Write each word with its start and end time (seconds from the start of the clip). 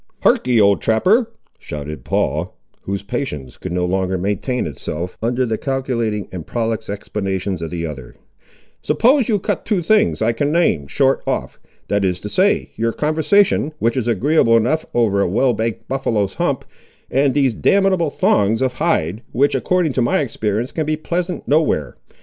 "Harkee, 0.23 0.59
old 0.59 0.81
trapper," 0.81 1.29
shouted 1.59 2.03
Paul, 2.03 2.57
whose 2.85 3.03
patience 3.03 3.55
could 3.55 3.71
no 3.71 3.85
longer 3.85 4.17
maintain 4.17 4.65
itself 4.65 5.15
under 5.21 5.45
the 5.45 5.59
calculating 5.59 6.27
and 6.31 6.47
prolix 6.47 6.89
explanations 6.89 7.61
of 7.61 7.69
the 7.69 7.85
other, 7.85 8.15
"suppose 8.81 9.29
you 9.29 9.37
cut 9.37 9.63
two 9.63 9.83
things 9.83 10.19
I 10.19 10.31
can 10.33 10.51
name, 10.51 10.87
short 10.87 11.21
off. 11.27 11.59
That 11.87 12.03
is 12.03 12.19
to 12.21 12.29
say, 12.29 12.71
your 12.75 12.93
conversation, 12.93 13.73
which 13.77 13.95
is 13.95 14.07
agreeable 14.07 14.57
enough 14.57 14.87
over 14.95 15.21
a 15.21 15.27
well 15.27 15.53
baked 15.53 15.87
buffaloe's 15.87 16.33
hump, 16.33 16.65
and 17.11 17.35
these 17.35 17.53
damnable 17.53 18.09
thongs 18.09 18.63
of 18.63 18.73
hide, 18.73 19.21
which, 19.33 19.53
according 19.53 19.93
to 19.93 20.01
my 20.01 20.21
experience, 20.21 20.71
can 20.71 20.87
be 20.87 20.97
pleasant 20.97 21.47
nowhere. 21.47 21.95